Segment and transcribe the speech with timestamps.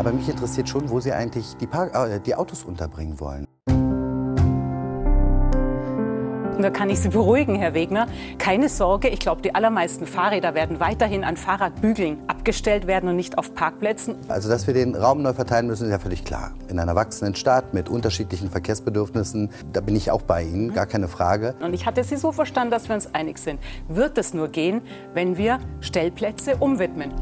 [0.00, 3.44] Aber mich interessiert schon, wo Sie eigentlich die, Park äh, die Autos unterbringen wollen.
[6.58, 8.06] Da kann ich Sie beruhigen, Herr Wegner.
[8.38, 13.36] Keine Sorge, ich glaube, die allermeisten Fahrräder werden weiterhin an Fahrradbügeln abgestellt werden und nicht
[13.36, 14.16] auf Parkplätzen.
[14.28, 16.52] Also, dass wir den Raum neu verteilen müssen, ist ja völlig klar.
[16.68, 21.08] In einer wachsenden Stadt mit unterschiedlichen Verkehrsbedürfnissen, da bin ich auch bei Ihnen, gar keine
[21.08, 21.56] Frage.
[21.60, 23.60] Und ich hatte Sie so verstanden, dass wir uns einig sind.
[23.88, 24.80] Wird es nur gehen,
[25.12, 27.12] wenn wir Stellplätze umwidmen?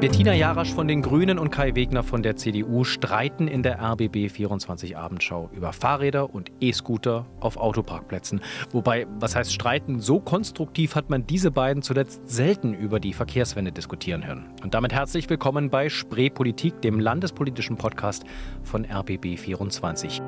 [0.00, 4.30] Bettina Jarasch von den Grünen und Kai Wegner von der CDU streiten in der RBB
[4.30, 8.40] 24 Abendschau über Fahrräder und E-Scooter auf Autoparkplätzen.
[8.70, 10.00] Wobei, was heißt streiten?
[10.00, 14.46] So konstruktiv hat man diese beiden zuletzt selten über die Verkehrswende diskutieren hören.
[14.62, 18.24] Und damit herzlich willkommen bei Spree Politik, dem landespolitischen Podcast
[18.62, 20.22] von RBB 24.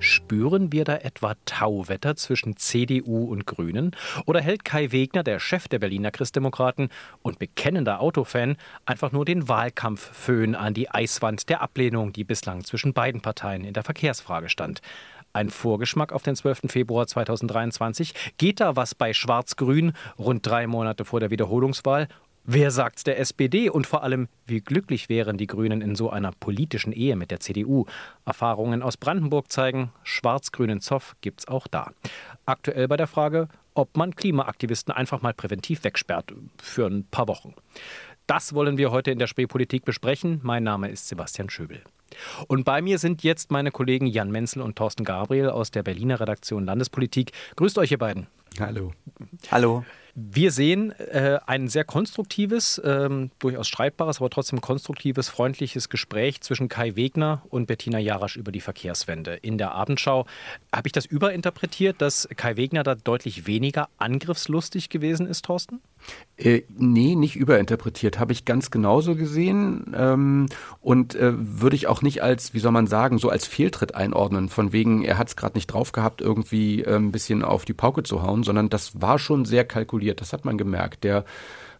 [0.00, 3.96] Spüren wir da etwa Tauwetter zwischen CDU und Grünen?
[4.26, 6.88] Oder hält Kai Wegner, der Chef der Berliner Christdemokraten
[7.22, 8.56] und bekennender Autofan,
[8.86, 13.74] einfach nur den Wahlkampfföhn an die Eiswand der Ablehnung, die bislang zwischen beiden Parteien in
[13.74, 14.82] der Verkehrsfrage stand?
[15.32, 16.62] Ein Vorgeschmack auf den 12.
[16.68, 18.14] Februar 2023.
[18.38, 22.08] Geht da was bei Schwarz-Grün rund drei Monate vor der Wiederholungswahl?
[22.50, 26.32] Wer sagt's der SPD und vor allem, wie glücklich wären die Grünen in so einer
[26.32, 27.84] politischen Ehe mit der CDU?
[28.24, 31.90] Erfahrungen aus Brandenburg zeigen, schwarz-grünen Zoff gibt's auch da.
[32.46, 37.52] Aktuell bei der Frage, ob man Klimaaktivisten einfach mal präventiv wegsperrt für ein paar Wochen.
[38.26, 40.40] Das wollen wir heute in der Spreepolitik besprechen.
[40.42, 41.82] Mein Name ist Sebastian Schöbel.
[42.46, 46.18] Und bei mir sind jetzt meine Kollegen Jan Menzel und Thorsten Gabriel aus der Berliner
[46.18, 47.32] Redaktion Landespolitik.
[47.56, 48.26] Grüßt euch, ihr beiden.
[48.58, 48.92] Hallo.
[49.50, 49.84] Hallo.
[50.20, 56.68] Wir sehen äh, ein sehr konstruktives, ähm, durchaus streitbares, aber trotzdem konstruktives, freundliches Gespräch zwischen
[56.68, 59.34] Kai Wegner und Bettina Jarasch über die Verkehrswende.
[59.34, 60.26] In der Abendschau
[60.74, 65.80] habe ich das überinterpretiert, dass Kai Wegner da deutlich weniger angriffslustig gewesen ist, Thorsten?
[66.36, 68.18] Äh, nee, nicht überinterpretiert.
[68.18, 70.46] Habe ich ganz genauso gesehen ähm,
[70.80, 74.48] und äh, würde ich auch nicht als, wie soll man sagen, so als Fehltritt einordnen.
[74.48, 77.74] Von wegen, er hat es gerade nicht drauf gehabt, irgendwie äh, ein bisschen auf die
[77.74, 80.20] Pauke zu hauen, sondern das war schon sehr kalkuliert.
[80.20, 81.02] Das hat man gemerkt.
[81.02, 81.24] Der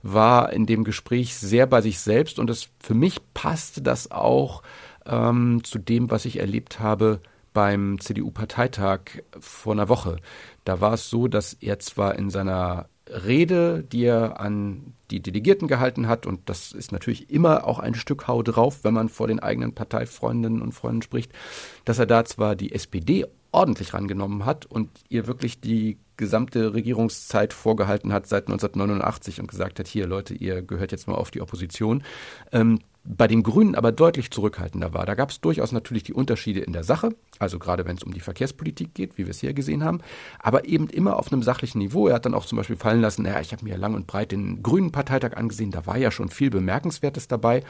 [0.03, 4.63] war in dem Gespräch sehr bei sich selbst und es für mich passte das auch
[5.07, 7.21] ähm, zu dem, was ich erlebt habe
[7.53, 9.01] beim CDU-Parteitag
[9.39, 10.19] vor einer Woche.
[10.65, 15.69] Da war es so, dass er zwar in seiner Rede, die er an die Delegierten
[15.69, 19.27] gehalten hat, und das ist natürlich immer auch ein Stück Hau drauf, wenn man vor
[19.27, 21.33] den eigenen Parteifreundinnen und Freunden spricht,
[21.85, 27.53] dass er da zwar die SPD ordentlich rangenommen hat und ihr wirklich die gesamte Regierungszeit
[27.53, 31.41] vorgehalten hat seit 1989 und gesagt hat, hier Leute, ihr gehört jetzt mal auf die
[31.41, 32.03] Opposition.
[32.53, 32.81] Ähm,
[33.11, 35.07] bei den Grünen aber deutlich zurückhaltender war.
[35.07, 38.13] Da gab es durchaus natürlich die Unterschiede in der Sache, also gerade wenn es um
[38.13, 40.01] die Verkehrspolitik geht, wie wir es hier gesehen haben,
[40.39, 42.09] aber eben immer auf einem sachlichen Niveau.
[42.09, 44.33] Er hat dann auch zum Beispiel fallen lassen, naja, ich habe mir lang und breit
[44.33, 47.63] den Grünen Parteitag angesehen, da war ja schon viel Bemerkenswertes dabei.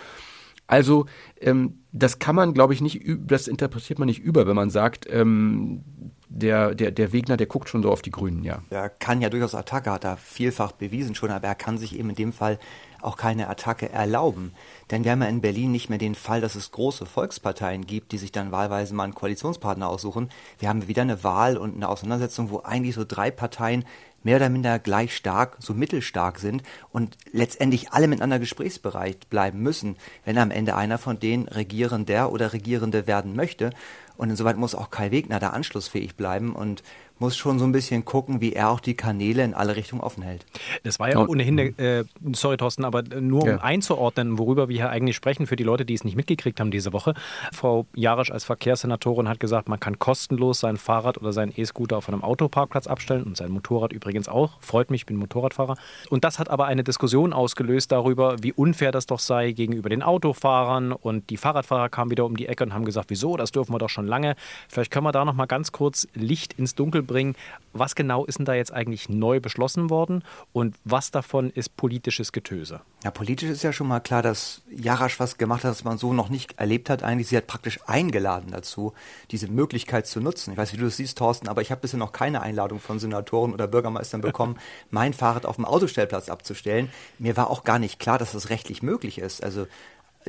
[0.66, 1.06] Also
[1.40, 5.06] ähm, das kann man, glaube ich, nicht, das interpretiert man nicht über, wenn man sagt,
[5.08, 5.82] ähm,
[6.28, 8.62] der, der, der Wegner, der guckt schon so auf die Grünen, ja.
[8.68, 12.10] Er kann ja durchaus Attacke, hat er vielfach bewiesen schon, aber er kann sich eben
[12.10, 12.58] in dem Fall
[13.00, 14.52] auch keine Attacke erlauben.
[14.90, 18.12] Denn wir haben ja in Berlin nicht mehr den Fall, dass es große Volksparteien gibt,
[18.12, 20.30] die sich dann wahlweise mal einen Koalitionspartner aussuchen.
[20.58, 23.84] Wir haben wieder eine Wahl und eine Auseinandersetzung, wo eigentlich so drei Parteien
[24.22, 29.96] mehr oder minder gleich stark, so mittelstark sind und letztendlich alle miteinander gesprächsbereit bleiben müssen,
[30.24, 33.70] wenn am Ende einer von denen Regierender oder Regierende werden möchte.
[34.16, 36.82] Und insoweit muss auch Kai Wegner da anschlussfähig bleiben und
[37.18, 40.22] muss schon so ein bisschen gucken, wie er auch die Kanäle in alle Richtungen offen
[40.22, 40.44] hält.
[40.84, 43.56] Das war ja ohnehin, äh, sorry Thorsten, aber nur um ja.
[43.58, 46.92] einzuordnen, worüber wir hier eigentlich sprechen, für die Leute, die es nicht mitgekriegt haben diese
[46.92, 47.14] Woche.
[47.52, 52.08] Frau Jarisch als Verkehrssenatorin hat gesagt, man kann kostenlos sein Fahrrad oder seinen E-Scooter auf
[52.08, 54.60] einem Autoparkplatz abstellen und sein Motorrad übrigens auch.
[54.60, 55.76] Freut mich, ich bin Motorradfahrer.
[56.10, 60.02] Und das hat aber eine Diskussion ausgelöst darüber, wie unfair das doch sei gegenüber den
[60.02, 63.72] Autofahrern und die Fahrradfahrer kamen wieder um die Ecke und haben gesagt, wieso, das dürfen
[63.72, 64.36] wir doch schon lange.
[64.68, 67.34] Vielleicht können wir da noch mal ganz kurz Licht ins Dunkel bringen.
[67.72, 72.30] Was genau ist denn da jetzt eigentlich neu beschlossen worden und was davon ist politisches
[72.32, 72.80] Getöse?
[73.04, 76.12] Ja, politisch ist ja schon mal klar, dass Jarasch was gemacht hat, was man so
[76.12, 77.02] noch nicht erlebt hat.
[77.02, 78.92] Eigentlich, sie hat praktisch eingeladen dazu,
[79.30, 80.52] diese Möglichkeit zu nutzen.
[80.52, 82.98] Ich weiß, wie du das siehst, Thorsten, aber ich habe bisher noch keine Einladung von
[82.98, 84.58] Senatoren oder Bürgermeistern bekommen,
[84.90, 86.90] mein Fahrrad auf dem Autostellplatz abzustellen.
[87.18, 89.42] Mir war auch gar nicht klar, dass das rechtlich möglich ist.
[89.42, 89.66] Also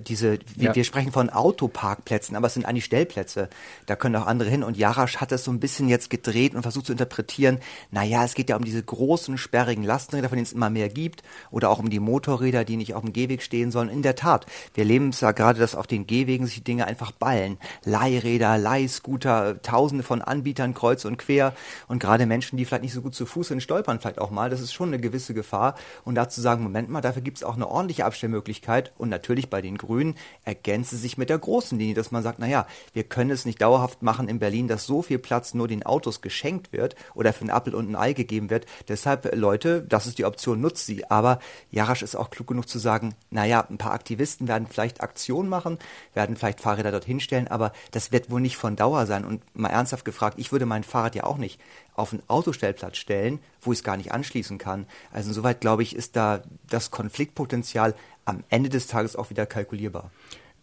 [0.02, 0.76] diese, wir, ja.
[0.76, 3.50] wir sprechen von Autoparkplätzen, aber es sind eigentlich Stellplätze.
[3.86, 4.64] Da können auch andere hin.
[4.64, 7.60] Und Jarasch hat es so ein bisschen jetzt gedreht und versucht zu interpretieren,
[7.92, 11.24] naja, es geht ja um diese großen, sperrigen Lastenräder, von denen es immer mehr gibt,
[11.52, 13.90] oder auch um die Motorräder, die nicht auf dem Gehweg stehen sollen.
[13.90, 16.88] In der Tat, wir leben es ja gerade, dass auf den Gehwegen sich die Dinge
[16.88, 17.58] einfach ballen.
[17.84, 21.54] Leihräder, Leihscooter, tausende von Anbietern kreuz und quer.
[21.88, 24.50] Und gerade Menschen, die vielleicht nicht so gut zu Fuß sind, stolpern vielleicht auch mal.
[24.50, 25.76] Das ist schon eine gewisse Gefahr.
[26.06, 28.94] Und dazu sagen, Moment mal, dafür gibt es auch eine ordentliche Abstellmöglichkeit.
[28.98, 30.16] Und natürlich bei den Grünen
[30.46, 34.04] ergänzt sich mit der großen Linie, dass man sagt, naja, wir können es nicht dauerhaft
[34.04, 37.50] machen in Berlin, dass so viel Platz nur den Autos geschenkt wird oder für einen
[37.50, 38.68] Apfel und ein Ei gegeben wird.
[38.88, 41.10] Deshalb, Leute, das ist die Option, nutzt sie.
[41.10, 41.40] Aber
[41.72, 45.80] Jarasch ist auch klug genug zu sagen, naja, ein paar Aktivisten werden vielleicht Aktionen machen,
[46.14, 49.26] werden vielleicht Fahrräder dorthin stellen, aber das wird wohl nicht von Dauer sein.
[49.26, 51.60] Und mal ernsthaft gefragt, ich würde mein Fahrrad ja auch nicht
[51.96, 54.86] auf einen Autostellplatz stellen, wo ich es gar nicht anschließen kann.
[55.12, 57.94] Also insoweit glaube ich, ist da das Konfliktpotenzial
[58.30, 60.12] am Ende des Tages auch wieder kalkulierbar.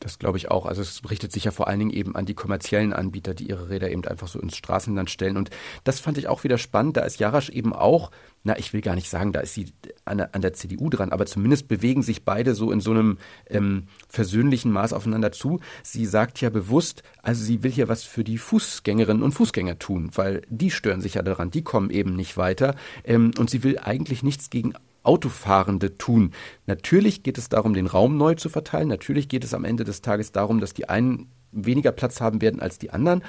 [0.00, 0.66] Das glaube ich auch.
[0.66, 3.70] Also es richtet sich ja vor allen Dingen eben an die kommerziellen Anbieter, die ihre
[3.70, 5.36] Räder eben einfach so ins Straßenland stellen.
[5.36, 5.50] Und
[5.84, 6.96] das fand ich auch wieder spannend.
[6.96, 8.10] Da ist Jarasch eben auch,
[8.44, 9.72] na, ich will gar nicht sagen, da ist sie
[10.04, 13.18] an der, an der CDU dran, aber zumindest bewegen sich beide so in so einem
[13.48, 15.60] ähm, versöhnlichen Maß aufeinander zu.
[15.82, 20.10] Sie sagt ja bewusst, also sie will hier was für die Fußgängerinnen und Fußgänger tun,
[20.14, 22.74] weil die stören sich ja daran, die kommen eben nicht weiter.
[23.04, 24.74] Ähm, und sie will eigentlich nichts gegen
[25.06, 26.32] Autofahrende tun.
[26.67, 28.88] Natürlich geht es darum, den Raum neu zu verteilen.
[28.88, 32.61] Natürlich geht es am Ende des Tages darum, dass die einen weniger Platz haben werden
[32.61, 33.23] als die anderen.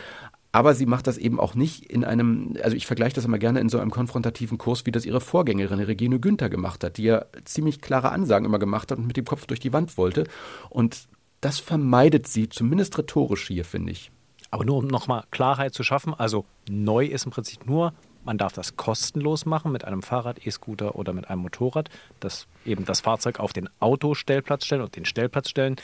[0.51, 3.59] Aber sie macht das eben auch nicht in einem, also ich vergleiche das immer gerne
[3.59, 7.25] in so einem konfrontativen Kurs, wie das ihre Vorgängerin Regine Günther gemacht hat, die ja
[7.45, 10.23] ziemlich klare Ansagen immer gemacht hat und mit dem Kopf durch die Wand wollte.
[10.69, 11.07] Und
[11.41, 14.11] das vermeidet sie, zumindest rhetorisch hier, finde ich.
[14.49, 17.93] Aber nur um nochmal Klarheit zu schaffen, also neu ist im Prinzip nur
[18.27, 21.89] man darf das kostenlos machen mit einem Fahrrad, E-Scooter oder mit einem Motorrad,
[22.19, 25.77] das eben das Fahrzeug auf den Autostellplatz stellen und den Stellplatz stellen.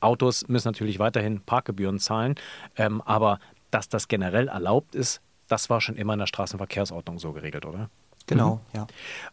[0.00, 2.36] Autos müssen natürlich weiterhin Parkgebühren zahlen,
[2.76, 3.38] ähm, aber
[3.70, 7.90] dass das generell erlaubt ist, das war schon immer in der Straßenverkehrsordnung so geregelt, oder?
[8.26, 8.60] Genau, mhm.
[8.78, 8.86] ja.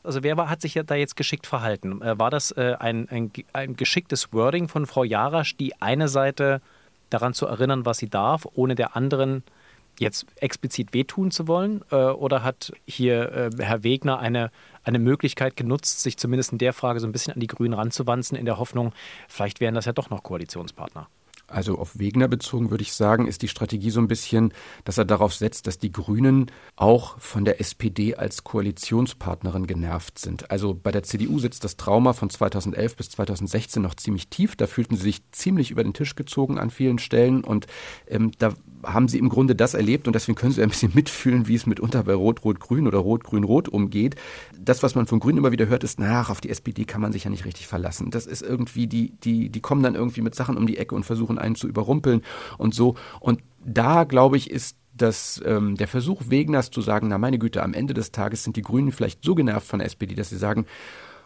[0.04, 2.02] Also wer war, hat sich ja da jetzt geschickt verhalten?
[2.02, 6.62] Äh, war das äh, ein, ein, ein geschicktes Wording von Frau Jarasch, die eine Seite
[7.10, 9.61] daran zu erinnern, was sie darf, ohne der anderen äh,
[10.02, 11.84] jetzt explizit wehtun zu wollen?
[11.92, 14.52] Äh, oder hat hier äh, Herr Wegner eine,
[14.84, 18.38] eine Möglichkeit genutzt, sich zumindest in der Frage so ein bisschen an die Grünen ranzuwanzen,
[18.38, 18.92] in der Hoffnung,
[19.30, 21.08] vielleicht wären das ja doch noch Koalitionspartner?
[21.52, 24.54] Also auf Wegner bezogen würde ich sagen, ist die Strategie so ein bisschen,
[24.84, 30.50] dass er darauf setzt, dass die Grünen auch von der SPD als Koalitionspartnerin genervt sind.
[30.50, 34.56] Also bei der CDU sitzt das Trauma von 2011 bis 2016 noch ziemlich tief.
[34.56, 37.68] Da fühlten sie sich ziemlich über den Tisch gezogen an vielen Stellen und
[38.08, 38.54] ähm, da
[38.84, 41.66] haben sie im Grunde das erlebt und deswegen können sie ein bisschen mitfühlen, wie es
[41.66, 44.16] mitunter bei Rot-Rot-Grün oder Rot-Grün-Rot umgeht.
[44.58, 47.12] Das, was man von Grünen immer wieder hört, ist, nach auf die SPD kann man
[47.12, 48.12] sich ja nicht richtig verlassen.
[48.12, 51.06] Das ist irgendwie, die, die, die kommen dann irgendwie mit Sachen um die Ecke und
[51.06, 52.22] versuchen einen zu überrumpeln
[52.58, 52.96] und so.
[53.20, 57.64] Und da, glaube ich, ist dass ähm, der Versuch Wegners zu sagen, na meine Güte,
[57.64, 60.38] am Ende des Tages sind die Grünen vielleicht so genervt von der SPD, dass sie
[60.38, 60.66] sagen,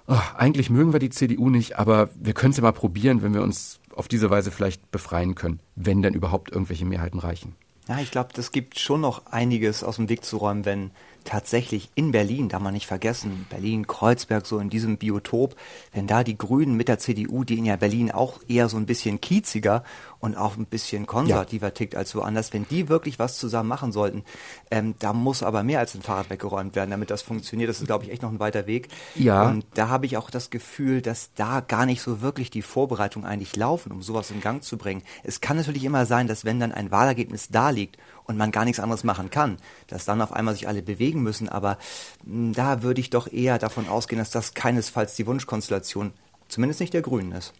[0.08, 3.34] oh, eigentlich mögen wir die CDU nicht, aber wir können es ja mal probieren, wenn
[3.34, 7.56] wir uns auf diese Weise vielleicht befreien können, wenn denn überhaupt irgendwelche Mehrheiten reichen.
[7.88, 10.92] Ja, ich glaube, das gibt schon noch einiges aus dem Weg zu räumen, wenn
[11.26, 15.56] tatsächlich in Berlin, da man nicht vergessen, Berlin, Kreuzberg, so in diesem Biotop,
[15.92, 18.86] wenn da die Grünen mit der CDU, die in ja Berlin auch eher so ein
[18.86, 19.84] bisschen kieziger
[20.20, 21.72] und auch ein bisschen konservativer ja.
[21.72, 24.24] tickt als woanders, wenn die wirklich was zusammen machen sollten,
[24.72, 27.70] ähm, da muss aber mehr als ein Fahrrad weggeräumt werden, damit das funktioniert.
[27.70, 28.88] Das ist, glaube ich, echt noch ein weiter Weg.
[29.16, 29.48] Ja.
[29.48, 33.28] Und da habe ich auch das Gefühl, dass da gar nicht so wirklich die Vorbereitungen
[33.28, 35.04] eigentlich laufen, um sowas in Gang zu bringen.
[35.24, 38.66] Es kann natürlich immer sein, dass wenn dann ein Wahlergebnis da liegt und man gar
[38.66, 39.58] nichts anderes machen kann,
[39.88, 41.50] dass dann auf einmal sich alle bewegen müssen.
[41.50, 41.78] Aber
[42.26, 46.12] hm, da würde ich doch eher davon ausgehen, dass das keinesfalls die Wunschkonstellation,
[46.48, 47.54] zumindest nicht der Grünen ist.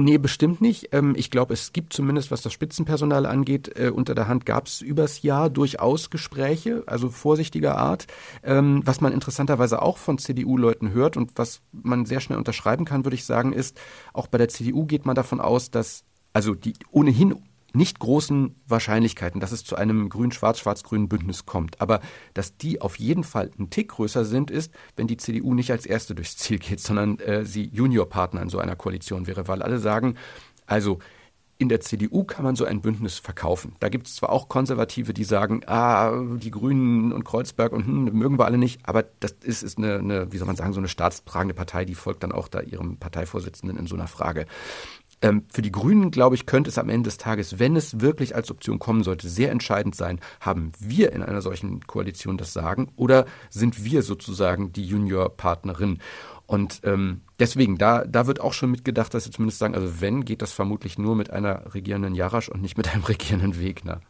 [0.00, 0.90] Nee, bestimmt nicht.
[0.92, 4.68] Ähm, ich glaube, es gibt zumindest, was das Spitzenpersonal angeht, äh, unter der Hand gab
[4.68, 8.06] es übers Jahr durchaus Gespräche, also vorsichtiger Art.
[8.44, 13.04] Ähm, was man interessanterweise auch von CDU-Leuten hört und was man sehr schnell unterschreiben kann,
[13.04, 13.76] würde ich sagen, ist,
[14.12, 17.34] auch bei der CDU geht man davon aus, dass also die ohnehin
[17.78, 21.80] nicht großen Wahrscheinlichkeiten, dass es zu einem grün-schwarz-schwarz-grünen Bündnis kommt.
[21.80, 22.00] Aber
[22.34, 25.86] dass die auf jeden Fall ein Tick größer sind, ist, wenn die CDU nicht als
[25.86, 29.78] Erste durchs Ziel geht, sondern äh, sie Juniorpartner in so einer Koalition wäre, weil alle
[29.78, 30.16] sagen,
[30.66, 30.98] also
[31.60, 33.74] in der CDU kann man so ein Bündnis verkaufen.
[33.80, 38.04] Da gibt es zwar auch Konservative, die sagen, ah, die Grünen und Kreuzberg und hm,
[38.12, 40.78] mögen wir alle nicht, aber das ist, ist eine, eine, wie soll man sagen, so
[40.78, 44.46] eine staatstragende Partei, die folgt dann auch da ihrem Parteivorsitzenden in so einer Frage.
[45.20, 48.36] Ähm, für die Grünen, glaube ich, könnte es am Ende des Tages, wenn es wirklich
[48.36, 52.88] als Option kommen sollte, sehr entscheidend sein, haben wir in einer solchen Koalition das Sagen
[52.96, 55.98] oder sind wir sozusagen die Juniorpartnerin?
[56.46, 60.24] Und ähm, deswegen, da, da wird auch schon mitgedacht, dass sie zumindest sagen, also wenn,
[60.24, 64.00] geht das vermutlich nur mit einer regierenden Jarasch und nicht mit einem regierenden Wegner.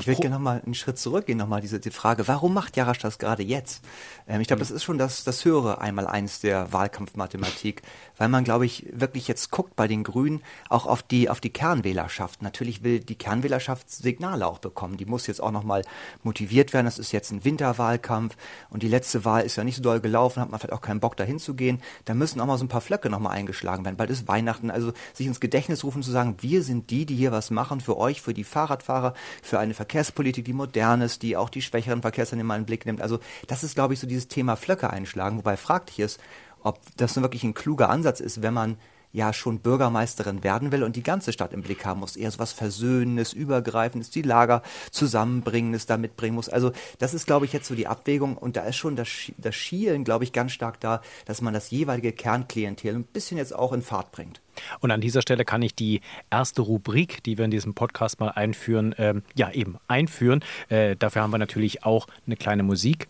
[0.00, 3.18] Ich würde gerne nochmal einen Schritt zurückgehen, nochmal diese die Frage, warum macht Jarasch das
[3.18, 3.84] gerade jetzt?
[4.26, 7.82] Ähm, ich glaube, das ist schon das, das höhere Einmaleins der Wahlkampfmathematik,
[8.16, 11.50] weil man, glaube ich, wirklich jetzt guckt bei den Grünen auch auf die, auf die
[11.50, 12.40] Kernwählerschaft.
[12.40, 14.96] Natürlich will die Kernwählerschaft Signale auch bekommen.
[14.96, 15.82] Die muss jetzt auch nochmal
[16.22, 16.86] motiviert werden.
[16.86, 18.36] Das ist jetzt ein Winterwahlkampf
[18.70, 21.00] und die letzte Wahl ist ja nicht so doll gelaufen, hat man vielleicht auch keinen
[21.00, 21.82] Bock dahin zu gehen.
[22.06, 23.96] Da müssen auch mal so ein paar Flöcke nochmal eingeschlagen werden.
[23.96, 27.30] Bald ist Weihnachten, also sich ins Gedächtnis rufen zu sagen, wir sind die, die hier
[27.30, 31.50] was machen für euch, für die Fahrradfahrer, für eine Verkehrspolitik, die modern ist, die auch
[31.50, 33.00] die schwächeren Verkehrsteilnehmer in den Blick nimmt.
[33.00, 36.20] Also das ist, glaube ich, so dieses Thema Flöcke einschlagen, wobei fraglich ist,
[36.62, 38.76] ob das nun wirklich ein kluger Ansatz ist, wenn man
[39.12, 42.16] ja schon Bürgermeisterin werden will und die ganze Stadt im Blick haben muss.
[42.16, 46.48] Eher so was Versöhnendes, Übergreifendes, die Lager Zusammenbringendes da mitbringen muss.
[46.48, 49.54] Also das ist, glaube ich, jetzt so die Abwägung und da ist schon das, das
[49.54, 53.72] Schielen, glaube ich, ganz stark da, dass man das jeweilige Kernklientel ein bisschen jetzt auch
[53.72, 54.40] in Fahrt bringt.
[54.80, 56.00] Und an dieser Stelle kann ich die
[56.30, 60.44] erste Rubrik, die wir in diesem Podcast mal einführen, ähm, ja eben einführen.
[60.68, 63.08] Äh, dafür haben wir natürlich auch eine kleine Musik.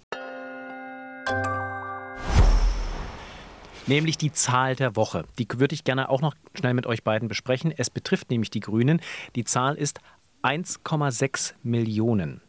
[3.87, 5.25] Nämlich die Zahl der Woche.
[5.39, 7.75] Die würde ich gerne auch noch schnell mit euch beiden besprechen.
[7.77, 9.01] Es betrifft nämlich die Grünen.
[9.35, 10.01] Die Zahl ist
[10.43, 12.41] 1,6 Millionen.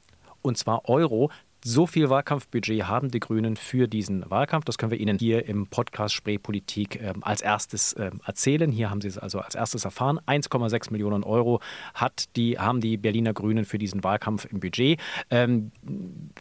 [0.41, 1.31] Und zwar Euro.
[1.65, 4.65] So viel Wahlkampfbudget haben die Grünen für diesen Wahlkampf.
[4.65, 8.69] Das können wir Ihnen hier im Podcast Spreepolitik äh, als erstes äh, erzählen.
[8.69, 10.19] Hier haben Sie es also als erstes erfahren.
[10.27, 11.61] 1,6 Millionen Euro
[11.93, 14.99] hat die, haben die Berliner Grünen für diesen Wahlkampf im Budget.
[15.29, 15.71] Ähm,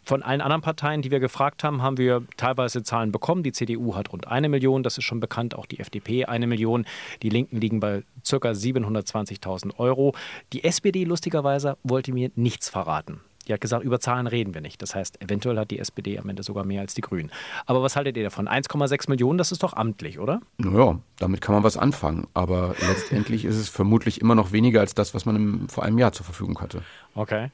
[0.03, 3.43] von allen anderen Parteien, die wir gefragt haben, haben wir teilweise Zahlen bekommen.
[3.43, 5.55] Die CDU hat rund eine Million, das ist schon bekannt.
[5.55, 6.85] Auch die FDP eine Million.
[7.21, 8.49] Die Linken liegen bei ca.
[8.49, 10.15] 720.000 Euro.
[10.51, 13.21] Die SPD lustigerweise wollte mir nichts verraten.
[13.47, 14.81] Die hat gesagt, über Zahlen reden wir nicht.
[14.81, 17.31] Das heißt, eventuell hat die SPD am Ende sogar mehr als die Grünen.
[17.65, 18.47] Aber was haltet ihr davon?
[18.47, 20.41] 1,6 Millionen, das ist doch amtlich, oder?
[20.57, 22.27] Naja, damit kann man was anfangen.
[22.33, 25.97] Aber letztendlich ist es vermutlich immer noch weniger als das, was man im, vor einem
[25.97, 26.83] Jahr zur Verfügung hatte.
[27.15, 27.49] Okay.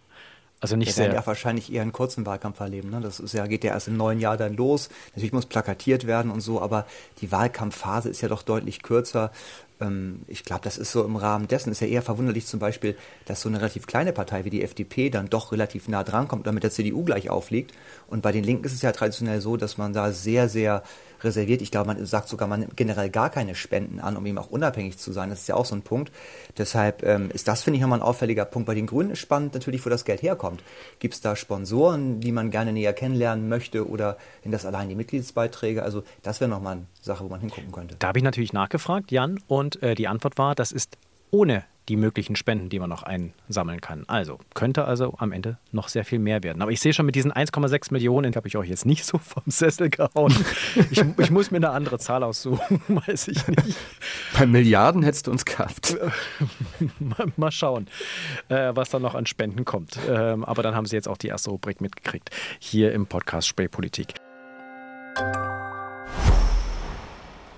[0.61, 1.05] Also nicht Wir sehr.
[1.05, 2.89] werden ja wahrscheinlich eher einen kurzen Wahlkampf erleben.
[2.89, 2.99] Ne?
[2.99, 4.89] Das ist ja, geht ja erst im neuen Jahr dann los.
[5.13, 6.85] Natürlich muss plakatiert werden und so, aber
[7.21, 9.31] die Wahlkampfphase ist ja doch deutlich kürzer.
[9.81, 11.71] Ähm, ich glaube, das ist so im Rahmen dessen.
[11.71, 12.95] Ist ja eher verwunderlich zum Beispiel,
[13.25, 16.47] dass so eine relativ kleine Partei wie die FDP dann doch relativ nah dran kommt
[16.47, 17.73] und mit der CDU gleich aufliegt.
[18.07, 20.83] Und bei den Linken ist es ja traditionell so, dass man da sehr, sehr
[21.23, 21.61] reserviert.
[21.61, 24.51] Ich glaube, man sagt sogar, man nimmt generell gar keine Spenden an, um eben auch
[24.51, 25.29] unabhängig zu sein.
[25.29, 26.11] Das ist ja auch so ein Punkt.
[26.57, 28.67] Deshalb ähm, ist das, finde ich, nochmal ein auffälliger Punkt.
[28.67, 30.63] Bei den Grünen ist spannend natürlich, wo das Geld herkommt.
[30.99, 34.95] Gibt es da Sponsoren, die man gerne näher kennenlernen möchte oder sind das allein die
[34.95, 35.83] Mitgliedsbeiträge?
[35.83, 37.95] Also das wäre nochmal eine Sache, wo man hingucken könnte.
[37.99, 40.97] Da habe ich natürlich nachgefragt, Jan, und äh, die Antwort war, das ist
[41.31, 44.03] ohne die möglichen Spenden, die man noch einsammeln kann.
[44.07, 46.61] Also könnte also am Ende noch sehr viel mehr werden.
[46.61, 49.43] Aber ich sehe schon, mit diesen 1,6 Millionen habe ich euch jetzt nicht so vom
[49.47, 50.33] Sessel gehauen.
[50.91, 53.77] Ich, ich muss mir eine andere Zahl aussuchen, weiß ich nicht.
[54.37, 55.97] Bei Milliarden hättest du uns gehabt.
[56.99, 57.87] mal, mal schauen,
[58.49, 59.97] äh, was da noch an Spenden kommt.
[60.07, 62.29] Ähm, aber dann haben Sie jetzt auch die erste Rubrik mitgekriegt
[62.59, 64.13] hier im Podcast Spraypolitik.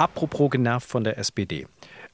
[0.01, 1.67] Apropos genervt von der SPD.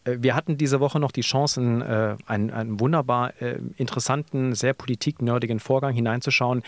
[0.03, 4.55] Äh, wir hatten diese Woche noch die Chance, in äh, einen, einen, wunderbar äh, interessanten,
[4.55, 6.63] sehr politiknerdigen Vorgang hineinzuschauen.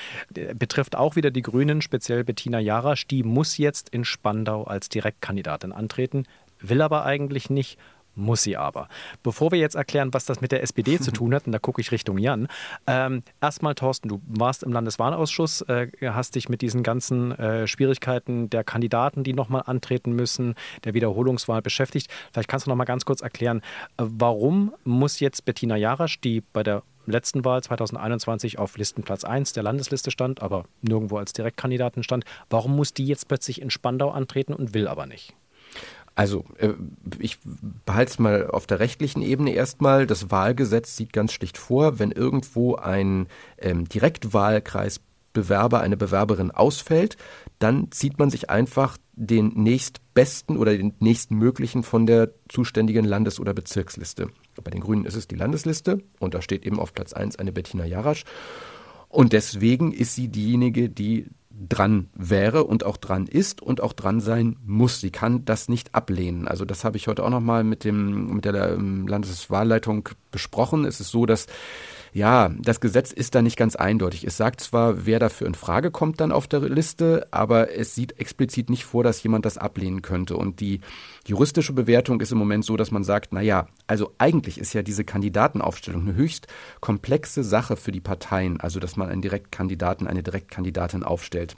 [0.55, 3.05] Betrifft auch wieder die Grünen, speziell Bettina Jarasch.
[3.05, 6.23] Die muss jetzt in Spandau als Direktkandidatin antreten,
[6.61, 7.77] will aber eigentlich nicht
[8.19, 8.88] muss sie aber.
[9.23, 11.81] Bevor wir jetzt erklären, was das mit der SPD zu tun hat, und da gucke
[11.81, 12.47] ich Richtung Jan,
[12.88, 18.49] ähm, erstmal, Thorsten, du warst im Landeswahlausschuss, äh, hast dich mit diesen ganzen äh, Schwierigkeiten
[18.49, 22.09] der Kandidaten, die nochmal antreten müssen, der Wiederholungswahl beschäftigt.
[22.31, 23.61] Vielleicht kannst du noch mal ganz kurz erklären,
[23.97, 29.53] äh, warum muss jetzt Bettina Jarasch, die bei der letzten Wahl 2021 auf Listenplatz 1
[29.53, 34.11] der Landesliste stand, aber nirgendwo als Direktkandidatin stand, warum muss die jetzt plötzlich in Spandau
[34.11, 35.35] antreten und will aber nicht?
[36.19, 36.73] Also, äh,
[37.17, 37.38] ich
[37.85, 40.05] behalte es mal auf der rechtlichen Ebene erstmal.
[40.05, 47.15] Das Wahlgesetz sieht ganz schlicht vor, wenn irgendwo ein ähm, Direktwahlkreisbewerber, eine Bewerberin ausfällt,
[47.59, 53.53] dann zieht man sich einfach den nächstbesten oder den nächstmöglichen von der zuständigen Landes- oder
[53.53, 54.27] Bezirksliste.
[54.61, 57.53] Bei den Grünen ist es die Landesliste und da steht eben auf Platz 1 eine
[57.53, 58.25] Bettina Jarasch.
[59.07, 61.27] Und deswegen ist sie diejenige, die
[61.68, 65.01] dran wäre und auch dran ist und auch dran sein muss.
[65.01, 66.48] Sie kann das nicht ablehnen.
[66.48, 70.86] Also das habe ich heute auch nochmal mit dem mit der ähm, Landeswahlleitung besprochen.
[70.86, 71.48] Es ist so, dass
[72.12, 74.25] Ja, das Gesetz ist da nicht ganz eindeutig.
[74.25, 78.20] Es sagt zwar, wer dafür in Frage kommt dann auf der Liste, aber es sieht
[78.20, 80.36] explizit nicht vor, dass jemand das ablehnen könnte.
[80.36, 80.82] Und die
[81.28, 84.82] juristische Bewertung ist im Moment so, dass man sagt, na ja, also eigentlich ist ja
[84.82, 86.48] diese Kandidatenaufstellung eine höchst
[86.80, 91.56] komplexe Sache für die Parteien, also dass man einen Direktkandidaten, eine Direktkandidatin aufstellt.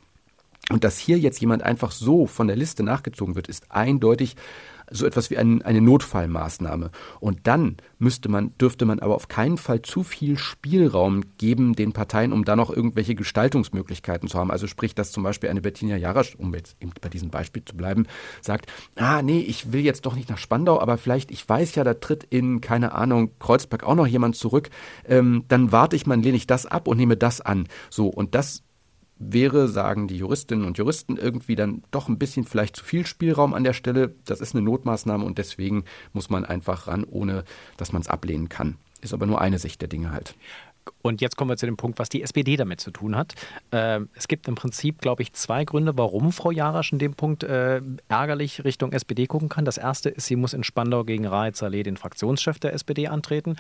[0.70, 4.36] Und dass hier jetzt jemand einfach so von der Liste nachgezogen wird, ist eindeutig
[4.92, 6.92] so etwas wie ein, eine Notfallmaßnahme.
[7.20, 11.94] Und dann müsste man, dürfte man aber auf keinen Fall zu viel Spielraum geben den
[11.94, 14.52] Parteien, um da noch irgendwelche Gestaltungsmöglichkeiten zu haben.
[14.52, 18.06] Also sprich, dass zum Beispiel eine Bettina Jarasch, um jetzt bei diesem Beispiel zu bleiben,
[18.42, 21.84] sagt, ah nee, ich will jetzt doch nicht nach Spandau, aber vielleicht, ich weiß ja,
[21.84, 24.70] da tritt in, keine Ahnung, Kreuzberg auch noch jemand zurück,
[25.08, 27.68] ähm, dann warte ich mal, lehne ich das ab und nehme das an.
[27.90, 28.64] So, und das
[29.22, 33.54] wäre, sagen die Juristinnen und Juristen, irgendwie dann doch ein bisschen vielleicht zu viel Spielraum
[33.54, 34.16] an der Stelle.
[34.26, 37.44] Das ist eine Notmaßnahme und deswegen muss man einfach ran, ohne
[37.78, 38.78] dass man es ablehnen kann.
[39.02, 40.36] Ist aber nur eine Sicht der Dinge halt.
[41.02, 43.34] Und jetzt kommen wir zu dem Punkt, was die SPD damit zu tun hat.
[43.72, 47.44] Äh, es gibt im Prinzip, glaube ich, zwei Gründe, warum Frau Jarasch in dem Punkt
[47.44, 49.66] äh, ärgerlich Richtung SPD gucken kann.
[49.66, 53.58] Das erste ist, sie muss in Spandau gegen Raed Saleh, den Fraktionschef der SPD, antreten.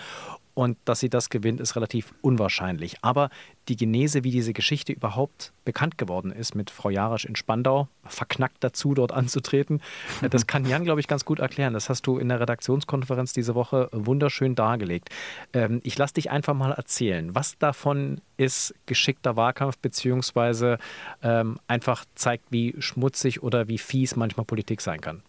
[0.53, 2.97] Und dass sie das gewinnt, ist relativ unwahrscheinlich.
[3.01, 3.29] Aber
[3.67, 8.63] die Genese, wie diese Geschichte überhaupt bekannt geworden ist, mit Frau Jarasch in Spandau, verknackt
[8.63, 9.81] dazu, dort anzutreten,
[10.29, 11.73] das kann Jan, glaube ich, ganz gut erklären.
[11.73, 15.09] Das hast du in der Redaktionskonferenz diese Woche wunderschön dargelegt.
[15.53, 20.79] Ähm, ich lasse dich einfach mal erzählen, was davon ist geschickter Wahlkampf, beziehungsweise
[21.21, 25.23] ähm, einfach zeigt, wie schmutzig oder wie fies manchmal Politik sein kann.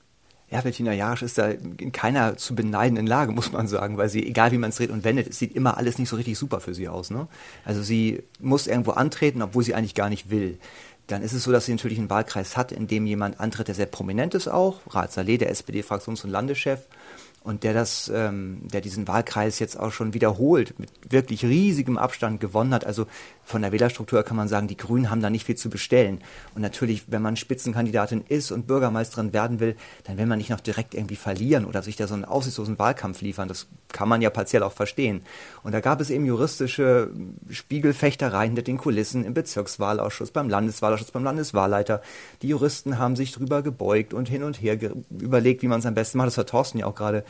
[0.52, 4.26] Ja, Bettina Jarasch ist da in keiner zu beneidenden Lage, muss man sagen, weil sie,
[4.26, 6.60] egal wie man es dreht und wendet, es sieht immer alles nicht so richtig super
[6.60, 7.08] für sie aus.
[7.10, 7.26] Ne?
[7.64, 10.58] Also sie muss irgendwo antreten, obwohl sie eigentlich gar nicht will.
[11.06, 13.74] Dann ist es so, dass sie natürlich einen Wahlkreis hat, in dem jemand antritt, der
[13.74, 16.80] sehr prominent ist auch, Rat Saleh, der SPD-Fraktions- und Landeschef
[17.44, 22.40] und der das, ähm, der diesen Wahlkreis jetzt auch schon wiederholt mit wirklich riesigem Abstand
[22.40, 22.86] gewonnen hat.
[22.86, 23.06] Also
[23.44, 26.20] von der Wählerstruktur kann man sagen, die Grünen haben da nicht viel zu bestellen.
[26.54, 30.60] Und natürlich, wenn man Spitzenkandidatin ist und Bürgermeisterin werden will, dann will man nicht noch
[30.60, 33.48] direkt irgendwie verlieren oder sich da so einen aussichtslosen Wahlkampf liefern.
[33.48, 35.22] Das kann man ja partiell auch verstehen.
[35.64, 37.10] Und da gab es eben juristische
[37.50, 42.02] Spiegelfechtereien hinter den Kulissen im Bezirkswahlausschuss, beim Landeswahlausschuss, beim Landeswahlleiter.
[42.42, 44.78] Die Juristen haben sich drüber gebeugt und hin und her
[45.10, 46.28] überlegt, wie man es am besten macht.
[46.28, 47.24] Das hat Thorsten ja auch gerade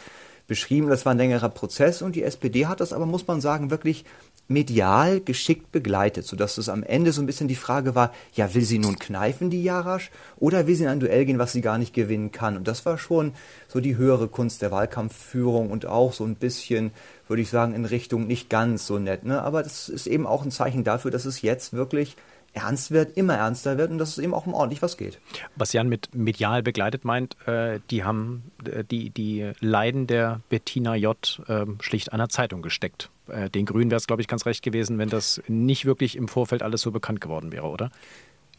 [0.46, 0.88] beschrieben.
[0.88, 4.04] Das war ein längerer Prozess und die SPD hat das aber, muss man sagen, wirklich
[4.48, 8.64] medial geschickt begleitet, sodass es am Ende so ein bisschen die Frage war, ja, will
[8.64, 11.78] sie nun kneifen, die Jarasch, oder will sie in ein Duell gehen, was sie gar
[11.78, 12.56] nicht gewinnen kann?
[12.56, 13.32] Und das war schon
[13.68, 16.90] so die höhere Kunst der Wahlkampfführung und auch so ein bisschen,
[17.28, 19.24] würde ich sagen, in Richtung nicht ganz so nett.
[19.24, 19.40] Ne?
[19.42, 22.16] Aber das ist eben auch ein Zeichen dafür, dass es jetzt wirklich
[22.54, 25.18] ernst wird, immer ernster wird und dass es eben auch um ordentlich was geht.
[25.56, 30.94] Was Jan mit medial begleitet meint, äh, die haben äh, die, die Leiden der Bettina
[30.94, 31.42] J.
[31.48, 33.10] Äh, schlicht einer Zeitung gesteckt.
[33.28, 36.28] Äh, den Grünen wäre es, glaube ich, ganz recht gewesen, wenn das nicht wirklich im
[36.28, 37.90] Vorfeld alles so bekannt geworden wäre, oder?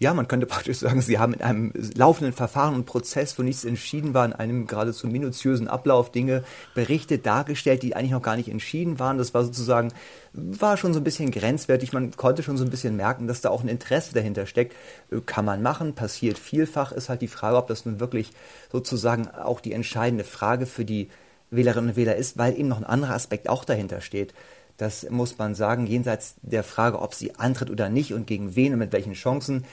[0.03, 3.63] Ja, man könnte praktisch sagen, Sie haben in einem laufenden Verfahren und Prozess, wo nichts
[3.63, 6.43] entschieden war, in einem geradezu minutiösen Ablauf Dinge
[6.75, 9.17] berichtet, dargestellt, die eigentlich noch gar nicht entschieden waren.
[9.17, 9.93] Das war sozusagen,
[10.33, 11.93] war schon so ein bisschen grenzwertig.
[11.93, 14.75] Man konnte schon so ein bisschen merken, dass da auch ein Interesse dahinter steckt.
[15.09, 16.91] Äh, kann man machen, passiert vielfach.
[16.91, 18.33] Ist halt die Frage, ob das nun wirklich
[18.73, 21.07] sozusagen auch die entscheidende Frage für die
[21.49, 24.33] Wählerinnen und Wähler ist, weil eben noch ein anderer Aspekt auch dahinter steht.
[24.75, 28.73] Das muss man sagen, jenseits der Frage, ob sie antritt oder nicht und gegen wen
[28.73, 29.63] und mit welchen Chancen.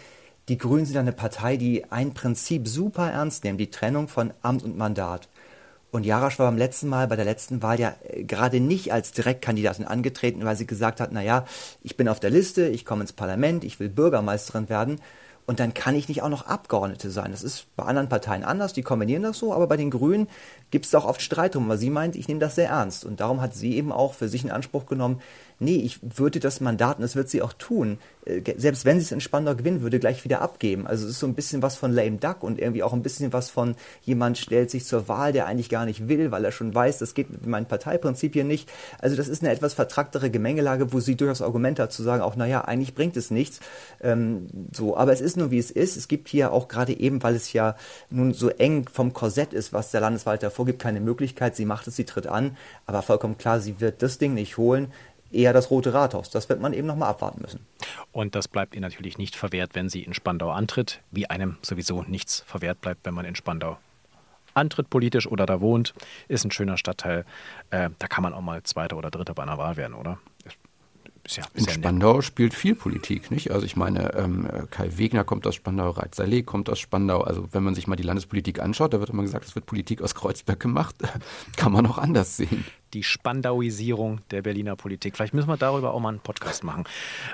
[0.51, 4.65] Die Grünen sind eine Partei, die ein Prinzip super ernst nimmt, die Trennung von Amt
[4.65, 5.29] und Mandat.
[5.93, 9.13] Und Jarasch war beim letzten Mal, bei der letzten Wahl ja äh, gerade nicht als
[9.13, 11.45] Direktkandidatin angetreten, weil sie gesagt hat, na ja,
[11.85, 15.01] ich bin auf der Liste, ich komme ins Parlament, ich will Bürgermeisterin werden.
[15.47, 17.31] Und dann kann ich nicht auch noch Abgeordnete sein.
[17.31, 20.29] Das ist bei anderen Parteien anders, die kombinieren das so, aber bei den Grünen
[20.73, 23.05] gibt es auch oft Streit drum, weil sie meint, ich nehme das sehr ernst.
[23.05, 25.21] Und darum hat sie eben auch für sich in Anspruch genommen,
[25.61, 29.05] nee, ich würde das Mandat, und das wird sie auch tun, äh, selbst wenn sie
[29.05, 30.87] es in Spandau gewinnen würde, gleich wieder abgeben.
[30.87, 33.33] Also es ist so ein bisschen was von lame duck und irgendwie auch ein bisschen
[33.33, 36.75] was von jemand stellt sich zur Wahl, der eigentlich gar nicht will, weil er schon
[36.75, 38.71] weiß, das geht mit meinen Parteiprinzipien nicht.
[38.99, 42.37] Also das ist eine etwas vertracktere Gemengelage, wo sie durchaus Argumente hat zu sagen, auch
[42.37, 43.61] naja, eigentlich bringt es nichts.
[44.01, 45.97] Ähm, so, aber es ist nur wie es ist.
[45.97, 47.77] Es gibt hier auch gerade eben, weil es ja
[48.09, 51.55] nun so eng vom Korsett ist, was der Landeswalter vorgibt, keine Möglichkeit.
[51.55, 54.89] Sie macht es, sie tritt an, aber vollkommen klar, sie wird das Ding nicht holen
[55.33, 56.31] eher das Rote Rathaus.
[56.31, 57.67] Das wird man eben nochmal abwarten müssen.
[58.13, 62.03] Und das bleibt ihr natürlich nicht verwehrt, wenn sie in Spandau antritt, wie einem sowieso
[62.03, 63.79] nichts verwehrt bleibt, wenn man in Spandau
[64.55, 65.95] antritt politisch oder da wohnt.
[66.29, 67.25] Ist ein schöner Stadtteil.
[67.71, 70.19] Äh, da kann man auch mal Zweiter oder Dritter bei einer Wahl werden, oder?
[71.37, 72.25] Ja in Spandau nett.
[72.25, 73.51] spielt viel Politik, nicht?
[73.51, 77.23] Also ich meine, ähm, Kai Wegner kommt aus Spandau, Reit Saleh kommt aus Spandau.
[77.23, 80.03] Also wenn man sich mal die Landespolitik anschaut, da wird immer gesagt, es wird Politik
[80.03, 80.97] aus Kreuzberg gemacht.
[81.57, 82.65] Kann man auch anders sehen
[82.95, 85.17] die Spandauisierung der Berliner Politik.
[85.17, 86.85] Vielleicht müssen wir darüber auch mal einen Podcast machen.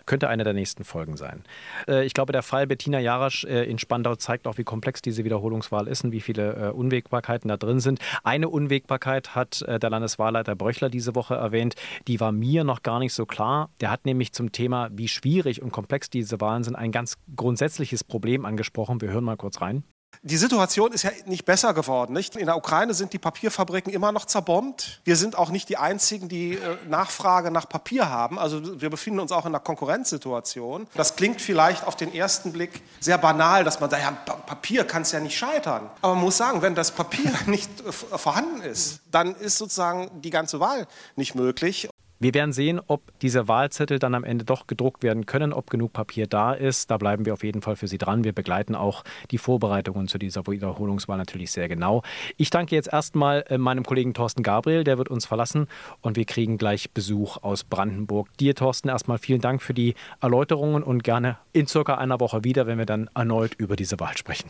[0.04, 1.42] Könnte eine der nächsten Folgen sein.
[1.88, 5.24] Äh, ich glaube, der Fall Bettina Jarasch äh, in Spandau zeigt auch, wie komplex diese
[5.24, 8.00] Wiederholungswahl ist und wie viele äh, Unwägbarkeiten da drin sind.
[8.24, 11.74] Eine Unwägbarkeit hat der Landeswahlleiter Bröchler diese Woche erwähnt.
[12.06, 13.70] Die war mir noch gar nicht so klar.
[13.80, 18.04] Der hat nämlich zum Thema, wie schwierig und komplex diese Wahlen sind, ein ganz grundsätzliches
[18.04, 19.00] Problem angesprochen.
[19.00, 19.84] Wir hören mal kurz rein.
[20.22, 22.12] Die Situation ist ja nicht besser geworden.
[22.12, 22.36] Nicht?
[22.36, 25.00] In der Ukraine sind die Papierfabriken immer noch zerbombt.
[25.04, 28.38] Wir sind auch nicht die Einzigen, die äh, Nachfrage nach Papier haben.
[28.38, 30.86] Also wir befinden uns auch in einer Konkurrenzsituation.
[30.94, 35.02] Das klingt vielleicht auf den ersten Blick sehr banal, dass man sagt, ja, Papier kann
[35.02, 35.90] es ja nicht scheitern.
[36.02, 40.30] Aber man muss sagen, wenn das Papier nicht äh, vorhanden ist, dann ist sozusagen die
[40.30, 41.88] ganze Wahl nicht möglich.
[42.18, 45.92] Wir werden sehen, ob diese Wahlzettel dann am Ende doch gedruckt werden können, ob genug
[45.92, 46.90] Papier da ist.
[46.90, 48.24] Da bleiben wir auf jeden Fall für Sie dran.
[48.24, 52.02] Wir begleiten auch die Vorbereitungen zu dieser Wiederholungswahl natürlich sehr genau.
[52.38, 55.66] Ich danke jetzt erstmal äh, meinem Kollegen Thorsten Gabriel, der wird uns verlassen
[56.00, 58.28] und wir kriegen gleich Besuch aus Brandenburg.
[58.38, 62.66] Dir, Thorsten, erstmal vielen Dank für die Erläuterungen und gerne in circa einer Woche wieder,
[62.66, 64.48] wenn wir dann erneut über diese Wahl sprechen.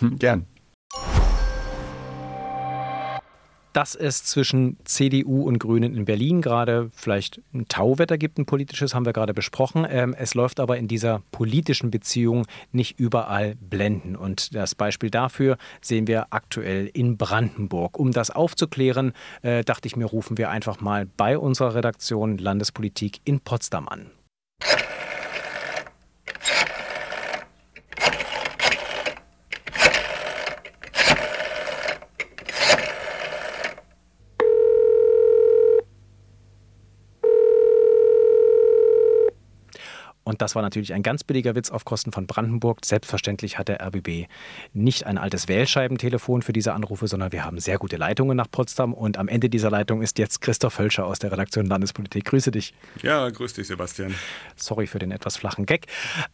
[0.00, 0.46] Hm, gern
[3.72, 8.94] dass es zwischen CDU und Grünen in Berlin gerade vielleicht ein Tauwetter gibt, ein politisches,
[8.94, 9.86] haben wir gerade besprochen.
[9.88, 14.16] Ähm, es läuft aber in dieser politischen Beziehung nicht überall blenden.
[14.16, 17.98] Und das Beispiel dafür sehen wir aktuell in Brandenburg.
[17.98, 23.20] Um das aufzuklären, äh, dachte ich mir, rufen wir einfach mal bei unserer Redaktion Landespolitik
[23.24, 24.10] in Potsdam an.
[40.30, 42.84] Und das war natürlich ein ganz billiger Witz auf Kosten von Brandenburg.
[42.84, 44.28] Selbstverständlich hat der RBB
[44.72, 48.94] nicht ein altes Wählscheibentelefon für diese Anrufe, sondern wir haben sehr gute Leitungen nach Potsdam.
[48.94, 52.26] Und am Ende dieser Leitung ist jetzt Christoph Völscher aus der Redaktion Landespolitik.
[52.26, 52.74] Grüße dich.
[53.02, 54.14] Ja, grüß dich, Sebastian.
[54.54, 55.86] Sorry für den etwas flachen Gag.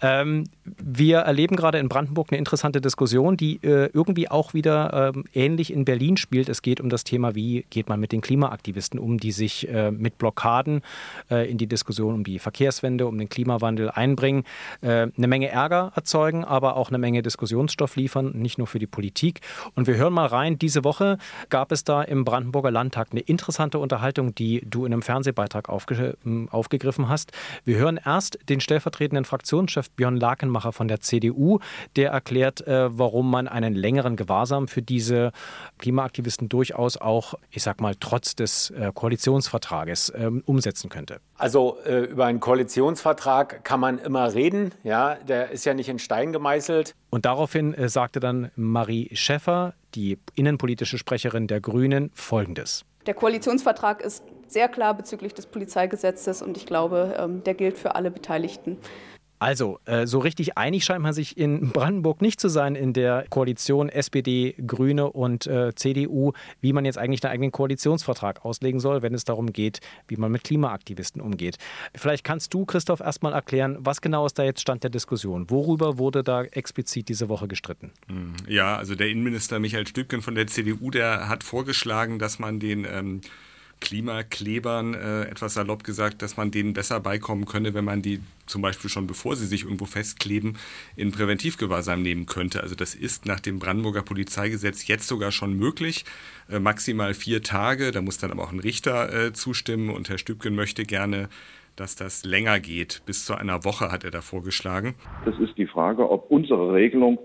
[0.02, 5.22] Ähm, wir erleben gerade in Brandenburg eine interessante Diskussion, die äh, irgendwie auch wieder äh,
[5.32, 6.50] ähnlich in Berlin spielt.
[6.50, 9.90] Es geht um das Thema, wie geht man mit den Klimaaktivisten um, die sich äh,
[9.90, 10.82] mit Blockaden
[11.30, 14.44] äh, in die Diskussion um die Verkehrswende, um den Klimawandel Lebensmittel einbringen,
[14.80, 18.86] äh, eine Menge Ärger erzeugen, aber auch eine Menge Diskussionsstoff liefern, nicht nur für die
[18.86, 19.40] Politik.
[19.74, 21.18] Und wir hören mal rein, diese Woche
[21.48, 26.16] gab es da im Brandenburger Landtag eine interessante Unterhaltung, die du in einem Fernsehbeitrag aufge
[26.24, 27.32] ähm, aufgegriffen hast.
[27.64, 31.58] Wir hören erst den stellvertretenden Fraktionschef Björn Lakenmacher von der CDU,
[31.96, 35.32] der erklärt, äh, warum man einen längeren Gewahrsam für diese
[35.78, 41.20] Klimaaktivisten durchaus auch, ich sag mal, trotz des äh, Koalitionsvertrages ähm, umsetzen könnte.
[41.38, 44.72] Also äh, über einen Koalitionsvertrag kann man immer reden.
[44.84, 46.94] Ja, der ist ja nicht in Stein gemeißelt.
[47.10, 52.84] Und daraufhin äh, sagte dann Marie Schäffer, die innenpolitische Sprecherin der Grünen, Folgendes.
[53.06, 57.94] Der Koalitionsvertrag ist sehr klar bezüglich des Polizeigesetzes und ich glaube, ähm, der gilt für
[57.94, 58.78] alle Beteiligten.
[59.38, 63.26] Also, äh, so richtig einig scheint man sich in Brandenburg nicht zu sein in der
[63.28, 69.02] Koalition SPD, Grüne und äh, CDU, wie man jetzt eigentlich einen eigenen Koalitionsvertrag auslegen soll,
[69.02, 71.58] wenn es darum geht, wie man mit Klimaaktivisten umgeht.
[71.94, 75.50] Vielleicht kannst du, Christoph, erstmal erklären, was genau ist da jetzt Stand der Diskussion?
[75.50, 77.92] Worüber wurde da explizit diese Woche gestritten?
[78.08, 82.58] Hm, ja, also der Innenminister Michael Stübken von der CDU, der hat vorgeschlagen, dass man
[82.58, 83.20] den ähm,
[83.80, 88.62] Klimaklebern, äh, etwas salopp gesagt, dass man denen besser beikommen könne, wenn man die zum
[88.62, 90.56] Beispiel schon bevor sie sich irgendwo festkleben,
[90.96, 92.62] in Präventivgewahrsam nehmen könnte.
[92.62, 96.04] Also das ist nach dem Brandenburger Polizeigesetz jetzt sogar schon möglich.
[96.50, 100.18] Äh, maximal vier Tage, da muss dann aber auch ein Richter äh, zustimmen und Herr
[100.18, 101.28] Stübken möchte gerne
[101.76, 103.02] dass das länger geht.
[103.04, 104.94] Bis zu einer Woche hat er da vorgeschlagen.
[105.24, 107.18] Das ist die Frage, ob unsere Regelung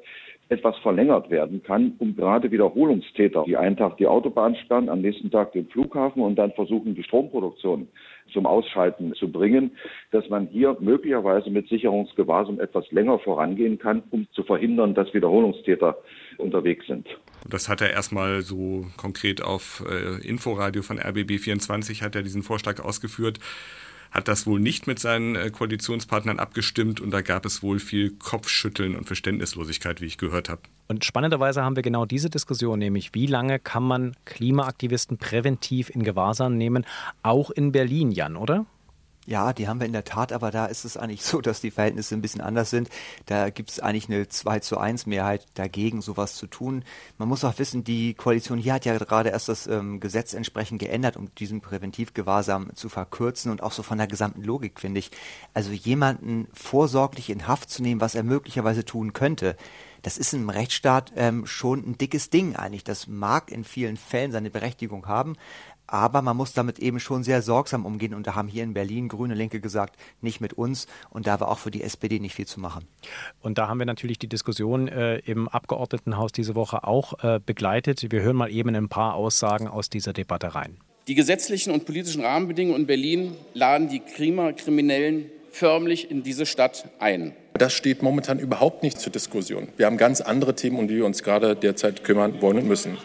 [0.51, 5.31] etwas verlängert werden kann, um gerade Wiederholungstäter, die einen Tag die Autobahn sperren, am nächsten
[5.31, 7.87] Tag den Flughafen und dann versuchen, die Stromproduktion
[8.33, 9.71] zum Ausschalten zu bringen,
[10.11, 15.97] dass man hier möglicherweise mit Sicherungsgewahrsam etwas länger vorangehen kann, um zu verhindern, dass Wiederholungstäter
[16.37, 17.07] unterwegs sind.
[17.49, 22.43] Das hat er erstmal so konkret auf äh, Inforadio von RBB 24 hat er diesen
[22.43, 23.39] Vorschlag ausgeführt
[24.11, 28.11] hat das wohl nicht mit seinen äh, Koalitionspartnern abgestimmt und da gab es wohl viel
[28.11, 30.61] Kopfschütteln und Verständnislosigkeit, wie ich gehört habe.
[30.87, 36.03] Und spannenderweise haben wir genau diese Diskussion, nämlich wie lange kann man Klimaaktivisten präventiv in
[36.03, 36.85] Gewahrsam nehmen,
[37.23, 38.65] auch in Berlin, Jan, oder?
[39.27, 41.71] Ja, die haben wir in der Tat, aber da ist es eigentlich so, dass die
[41.71, 42.89] Verhältnisse ein bisschen anders sind.
[43.27, 46.83] Da gibt es eigentlich eine 2 zu 1 Mehrheit dagegen, sowas zu tun.
[47.17, 50.79] Man muss auch wissen, die Koalition hier hat ja gerade erst das ähm, Gesetz entsprechend
[50.79, 55.11] geändert, um diesen Präventivgewahrsam zu verkürzen und auch so von der gesamten Logik, finde ich.
[55.53, 59.55] Also jemanden vorsorglich in Haft zu nehmen, was er möglicherweise tun könnte,
[60.01, 62.83] das ist im Rechtsstaat ähm, schon ein dickes Ding eigentlich.
[62.83, 65.35] Das mag in vielen Fällen seine Berechtigung haben,
[65.91, 68.13] aber man muss damit eben schon sehr sorgsam umgehen.
[68.13, 70.87] Und da haben hier in Berlin Grüne Linke gesagt, nicht mit uns.
[71.09, 72.85] Und da war auch für die SPD nicht viel zu machen.
[73.41, 78.09] Und da haben wir natürlich die Diskussion äh, im Abgeordnetenhaus diese Woche auch äh, begleitet.
[78.09, 80.77] Wir hören mal eben ein paar Aussagen aus dieser Debatte rein.
[81.07, 87.33] Die gesetzlichen und politischen Rahmenbedingungen in Berlin laden die Klimakriminellen förmlich in diese Stadt ein.
[87.53, 89.67] Das steht momentan überhaupt nicht zur Diskussion.
[89.75, 92.97] Wir haben ganz andere Themen, um die wir uns gerade derzeit kümmern wollen und müssen.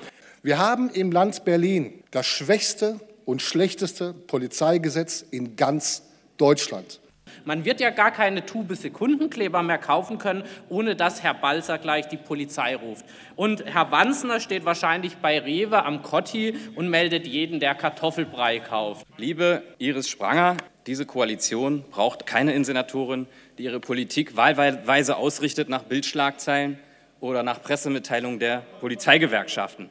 [0.43, 6.03] Wir haben im Land Berlin das schwächste und schlechteste Polizeigesetz in ganz
[6.37, 7.01] Deutschland.
[7.45, 12.09] Man wird ja gar keine Tube Sekundenkleber mehr kaufen können, ohne dass Herr Balzer gleich
[12.09, 13.05] die Polizei ruft.
[13.35, 19.07] Und Herr Wanzner steht wahrscheinlich bei Rewe am Kotti und meldet jeden, der Kartoffelbrei kauft.
[19.17, 23.27] Liebe Iris Spranger, diese Koalition braucht keine Insenatorin,
[23.59, 26.79] die ihre Politik wahlweise ausrichtet nach Bildschlagzeilen
[27.21, 29.91] oder nach Pressemitteilungen der Polizeigewerkschaften.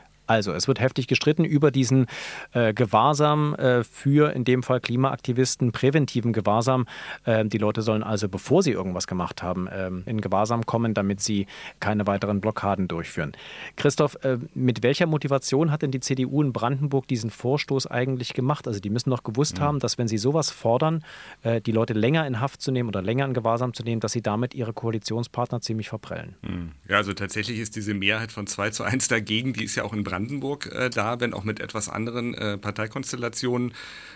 [0.31, 2.05] Also, es wird heftig gestritten über diesen
[2.53, 6.85] äh, Gewahrsam äh, für in dem Fall Klimaaktivisten, präventiven Gewahrsam.
[7.25, 11.19] Äh, die Leute sollen also, bevor sie irgendwas gemacht haben, ähm, in Gewahrsam kommen, damit
[11.19, 11.47] sie
[11.81, 13.33] keine weiteren Blockaden durchführen.
[13.75, 18.69] Christoph, äh, mit welcher Motivation hat denn die CDU in Brandenburg diesen Vorstoß eigentlich gemacht?
[18.69, 19.63] Also, die müssen doch gewusst mhm.
[19.63, 21.03] haben, dass wenn sie sowas fordern,
[21.43, 24.13] äh, die Leute länger in Haft zu nehmen oder länger in Gewahrsam zu nehmen, dass
[24.13, 26.35] sie damit ihre Koalitionspartner ziemlich verprellen.
[26.41, 26.71] Mhm.
[26.87, 29.91] Ja, also tatsächlich ist diese Mehrheit von 2 zu 1 dagegen, die ist ja auch
[29.91, 33.73] in Brandenburg Brandenburg äh, da, wenn auch mit etwas anderen äh, Parteikonstellationen.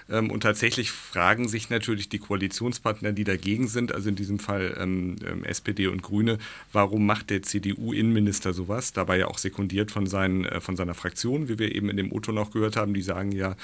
[0.10, 4.78] Ähm, und tatsächlich fragen sich natürlich die Koalitionspartner, die dagegen sind, also in diesem Fall
[4.80, 6.38] ähm, ähm SPD und Grüne,
[6.74, 8.94] warum macht der CDU-Innenminister sowas?
[8.94, 12.12] Dabei ja auch sekundiert von, seinen, äh, von seiner Fraktion, wie wir eben in dem
[12.12, 12.94] Otto noch gehört haben.
[12.94, 13.56] Die sagen ja,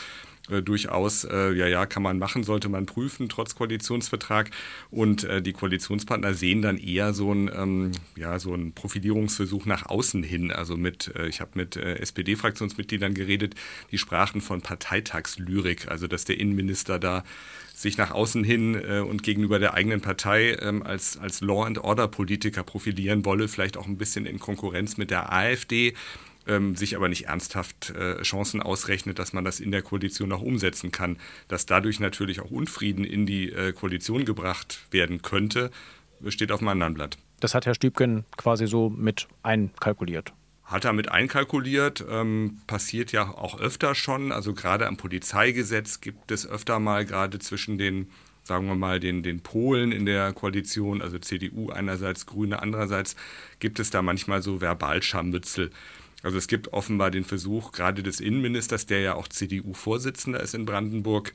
[0.51, 4.51] äh, durchaus, äh, ja, ja, kann man machen, sollte man prüfen, trotz Koalitionsvertrag.
[4.89, 10.23] Und äh, die Koalitionspartner sehen dann eher so ein, ähm, ja, so Profilierungsversuch nach außen
[10.23, 10.51] hin.
[10.51, 13.55] Also mit, äh, ich habe mit äh, SPD-Fraktionsmitgliedern geredet,
[13.91, 17.23] die sprachen von Parteitagslyrik, also dass der Innenminister da
[17.73, 23.47] sich nach außen hin und gegenüber der eigenen Partei ähm, als, als Law-and-Order-Politiker profilieren wolle,
[23.47, 25.95] vielleicht auch ein bisschen in Konkurrenz mit der AfD
[26.47, 30.41] ähm, sich aber nicht ernsthaft äh, Chancen ausrechnet, dass man das in der Koalition auch
[30.41, 31.17] umsetzen kann.
[31.47, 35.71] Dass dadurch natürlich auch Unfrieden in die äh, Koalition gebracht werden könnte,
[36.27, 37.17] steht auf einem anderen Blatt.
[37.39, 40.33] Das hat Herr Stübken quasi so mit einkalkuliert.
[40.63, 44.31] Hat er mit einkalkuliert, ähm, passiert ja auch öfter schon.
[44.31, 48.07] Also gerade am Polizeigesetz gibt es öfter mal gerade zwischen den
[48.43, 53.15] sagen wir mal, den, den Polen in der Koalition, also CDU einerseits, Grüne andererseits,
[53.59, 55.71] gibt es da manchmal so Verbalscharmützel.
[56.23, 60.65] Also es gibt offenbar den Versuch, gerade des Innenministers, der ja auch CDU-Vorsitzender ist in
[60.65, 61.33] Brandenburg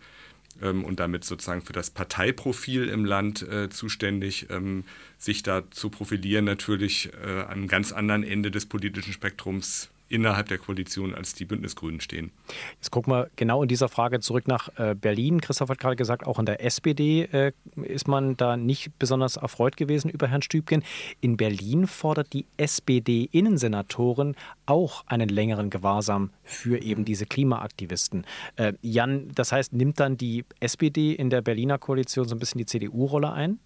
[0.62, 4.84] ähm, und damit sozusagen für das Parteiprofil im Land äh, zuständig, ähm,
[5.18, 10.58] sich da zu profilieren, natürlich äh, einem ganz anderen Ende des politischen Spektrums innerhalb der
[10.58, 12.30] Koalition als die Bündnisgrünen stehen.
[12.76, 15.40] Jetzt gucken wir genau in dieser Frage zurück nach äh, Berlin.
[15.40, 19.76] Christoph hat gerade gesagt, auch in der SPD äh, ist man da nicht besonders erfreut
[19.76, 20.84] gewesen über Herrn Stübken.
[21.20, 28.26] In Berlin fordert die SPD-Innensenatorin auch einen längeren Gewahrsam für eben diese Klimaaktivisten.
[28.56, 32.58] Äh, Jan, das heißt, nimmt dann die SPD in der Berliner Koalition so ein bisschen
[32.58, 33.58] die CDU-Rolle ein?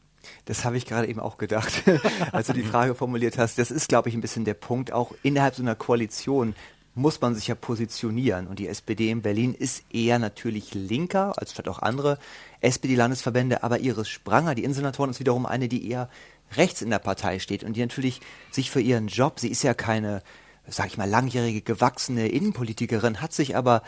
[0.45, 1.83] Das habe ich gerade eben auch gedacht,
[2.33, 3.59] als du die Frage formuliert hast.
[3.59, 4.93] Das ist, glaube ich, ein bisschen der Punkt.
[4.93, 6.55] Auch innerhalb so einer Koalition
[6.95, 8.47] muss man sich ja positionieren.
[8.47, 12.19] Und die SPD in Berlin ist eher natürlich linker, als vielleicht auch andere
[12.61, 13.63] SPD-Landesverbände.
[13.63, 16.09] Aber Iris Spranger, die Insenatorin, ist wiederum eine, die eher
[16.57, 19.73] rechts in der Partei steht und die natürlich sich für ihren Job, sie ist ja
[19.73, 20.23] keine,
[20.67, 23.83] sag ich mal, langjährige gewachsene Innenpolitikerin, hat sich aber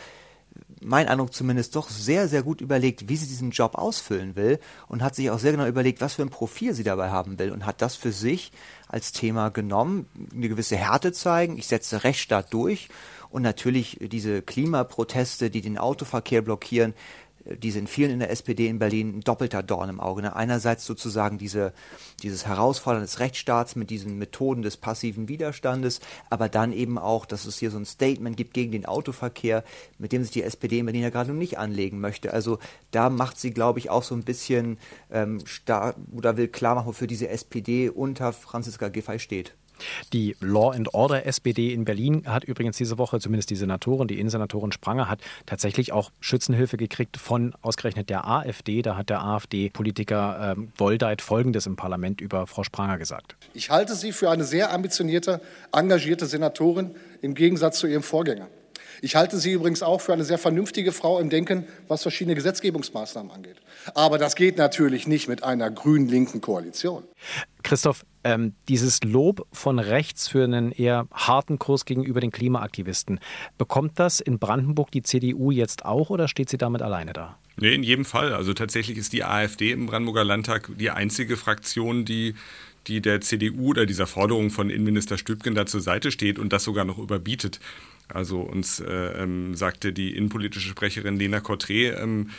[0.81, 5.01] mein Eindruck zumindest doch sehr, sehr gut überlegt, wie sie diesen Job ausfüllen will und
[5.01, 7.65] hat sich auch sehr genau überlegt, was für ein Profil sie dabei haben will und
[7.65, 8.51] hat das für sich
[8.87, 12.89] als Thema genommen, eine gewisse Härte zeigen, ich setze Rechtsstaat durch
[13.29, 16.93] und natürlich diese Klimaproteste, die den Autoverkehr blockieren,
[17.45, 20.21] die sind vielen in der SPD in Berlin ein doppelter Dorn im Auge.
[20.21, 20.35] Ne?
[20.35, 21.73] Einerseits sozusagen diese,
[22.21, 27.45] dieses Herausfordern des Rechtsstaats mit diesen Methoden des passiven Widerstandes, aber dann eben auch, dass
[27.45, 29.63] es hier so ein Statement gibt gegen den Autoverkehr,
[29.97, 32.33] mit dem sich die SPD in Berlin ja gerade nicht anlegen möchte.
[32.33, 32.59] Also
[32.91, 34.77] da macht sie, glaube ich, auch so ein bisschen
[35.11, 35.43] ähm,
[36.11, 39.53] oder will klar machen, wofür diese SPD unter Franziska Giffey steht.
[40.13, 44.19] Die Law and Order SPD in Berlin hat übrigens diese Woche, zumindest die Senatorin, die
[44.19, 48.81] Innensenatorin Spranger, hat tatsächlich auch Schützenhilfe gekriegt von ausgerechnet der AfD.
[48.81, 53.35] Da hat der AfD-Politiker ähm, Woldeit Folgendes im Parlament über Frau Spranger gesagt.
[53.53, 55.41] Ich halte sie für eine sehr ambitionierte,
[55.71, 56.91] engagierte Senatorin
[57.21, 58.47] im Gegensatz zu ihrem Vorgänger.
[59.01, 63.31] Ich halte sie übrigens auch für eine sehr vernünftige Frau im Denken, was verschiedene Gesetzgebungsmaßnahmen
[63.31, 63.57] angeht.
[63.95, 67.03] Aber das geht natürlich nicht mit einer grün-linken Koalition.
[67.63, 73.19] Christoph, ähm, dieses Lob von rechts für einen eher harten Kurs gegenüber den Klimaaktivisten,
[73.57, 77.37] bekommt das in Brandenburg die CDU jetzt auch oder steht sie damit alleine da?
[77.57, 78.33] Nee, in jedem Fall.
[78.33, 82.35] Also tatsächlich ist die AfD im Brandenburger Landtag die einzige Fraktion, die
[82.87, 86.63] die der CDU oder dieser Forderung von Innenminister Stübgen da zur Seite steht und das
[86.63, 87.59] sogar noch überbietet.
[88.09, 92.29] Also uns äh, ähm, sagte die innenpolitische Sprecherin Lena Cotré, ähm,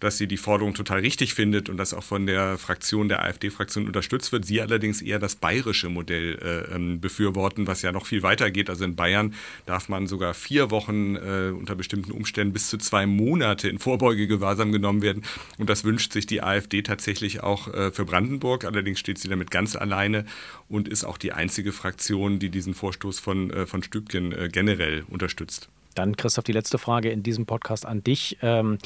[0.00, 3.86] dass sie die Forderung total richtig findet und das auch von der Fraktion, der AfD-Fraktion
[3.86, 4.44] unterstützt wird.
[4.44, 8.68] Sie allerdings eher das bayerische Modell äh, ähm, befürworten, was ja noch viel weiter geht.
[8.68, 9.34] Also in Bayern
[9.66, 14.72] darf man sogar vier Wochen äh, unter bestimmten Umständen bis zu zwei Monate in Vorbeugegewahrsam
[14.72, 15.22] genommen werden.
[15.58, 18.64] Und das wünscht sich die AfD tatsächlich auch äh, für Brandenburg.
[18.64, 20.26] Allerdings steht sie damit ganz alleine
[20.68, 25.04] und ist auch die einzige Fraktion, die diesen Vorstoß von, äh, von Stübgen äh, generell
[25.08, 25.68] unterstützt.
[25.94, 28.38] Dann, Christoph, die letzte Frage in diesem Podcast an dich.
[28.42, 28.78] Ähm,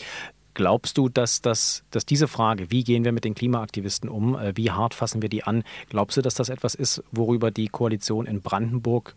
[0.59, 4.57] Glaubst du, dass, das, dass diese Frage, wie gehen wir mit den Klimaaktivisten um, äh,
[4.57, 8.27] wie hart fassen wir die an, glaubst du, dass das etwas ist, worüber die Koalition
[8.27, 9.15] in Brandenburg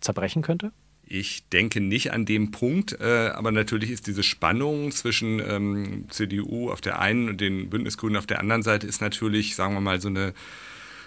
[0.00, 0.72] zerbrechen könnte?
[1.06, 6.72] Ich denke nicht an dem Punkt, äh, aber natürlich ist diese Spannung zwischen ähm, CDU
[6.72, 10.00] auf der einen und den Bündnisgrünen auf der anderen Seite ist natürlich, sagen wir mal,
[10.00, 10.34] so eine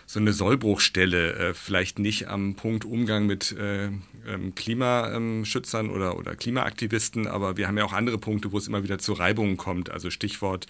[0.06, 6.36] so eine Sollbruchstelle, äh, vielleicht nicht am Punkt Umgang mit äh, ähm, Klimaschützern oder, oder
[6.36, 9.90] Klimaaktivisten, aber wir haben ja auch andere Punkte, wo es immer wieder zu Reibungen kommt.
[9.90, 10.68] Also Stichwort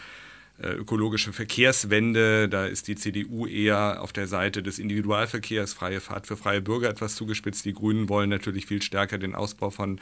[0.61, 6.27] äh, ökologische Verkehrswende, da ist die CDU eher auf der Seite des Individualverkehrs, freie Fahrt
[6.27, 7.65] für freie Bürger etwas zugespitzt.
[7.65, 9.99] Die Grünen wollen natürlich viel stärker den Ausbau von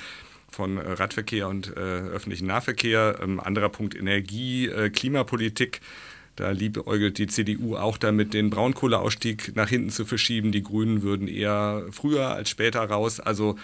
[0.52, 3.20] von Radverkehr und äh, öffentlichen Nahverkehr.
[3.22, 5.80] Ähm, anderer Punkt Energie, äh, Klimapolitik.
[6.42, 10.52] Da liebäugelt die CDU auch damit, den Braunkohleausstieg nach hinten zu verschieben.
[10.52, 13.20] Die Grünen würden eher früher als später raus.
[13.20, 13.58] Also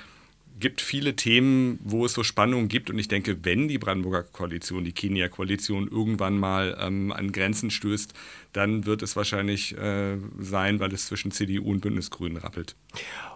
[0.59, 2.91] gibt viele Themen, wo es so Spannungen gibt.
[2.91, 8.13] Und ich denke, wenn die Brandenburger Koalition, die Kenia-Koalition irgendwann mal ähm, an Grenzen stößt,
[8.53, 12.75] dann wird es wahrscheinlich äh, sein, weil es zwischen CDU und Bündnisgrünen rappelt.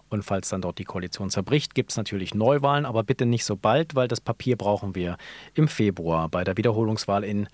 [0.10, 3.56] Und falls dann dort die Koalition zerbricht, gibt es natürlich Neuwahlen, aber bitte nicht so
[3.56, 5.18] bald, weil das Papier brauchen wir
[5.56, 7.48] im Februar bei der Wiederholungswahl in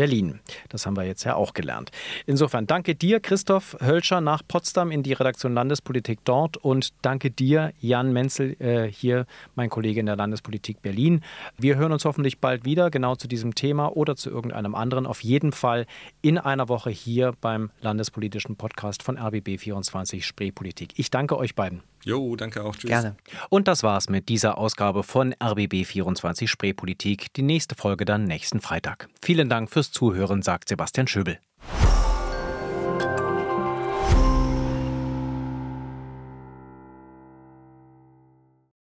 [0.00, 0.40] Berlin.
[0.70, 1.90] Das haben wir jetzt ja auch gelernt.
[2.24, 7.74] Insofern danke dir, Christoph Hölscher, nach Potsdam in die Redaktion Landespolitik dort und danke dir,
[7.82, 11.20] Jan Menzel, äh, hier mein Kollege in der Landespolitik Berlin.
[11.58, 15.04] Wir hören uns hoffentlich bald wieder, genau zu diesem Thema oder zu irgendeinem anderen.
[15.04, 15.84] Auf jeden Fall
[16.22, 20.94] in einer Woche hier beim Landespolitischen Podcast von RBB24 Spreepolitik.
[20.96, 21.89] Ich danke euch beiden.
[22.04, 22.74] Jo, danke auch.
[22.76, 22.90] Tschüss.
[22.90, 23.16] Gerne.
[23.48, 27.32] Und das war's mit dieser Ausgabe von RBB24 Spreepolitik.
[27.34, 29.08] Die nächste Folge dann nächsten Freitag.
[29.22, 31.38] Vielen Dank fürs Zuhören, sagt Sebastian Schöbel.